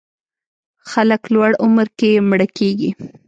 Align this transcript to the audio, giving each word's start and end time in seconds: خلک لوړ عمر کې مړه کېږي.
خلک 0.91 1.21
لوړ 1.33 1.49
عمر 1.63 1.87
کې 1.99 2.11
مړه 2.29 2.47
کېږي. 2.57 2.89